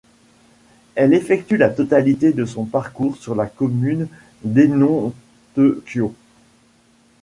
[0.95, 4.07] Elle effectue la totalité de son parcours sur la commune
[4.43, 6.07] d'Enontekiö.